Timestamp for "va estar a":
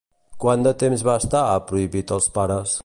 1.09-1.61